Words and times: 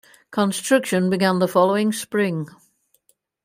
Construction 0.31 1.11
began 1.11 1.37
the 1.37 1.47
following 1.47 1.91
spring. 1.93 2.47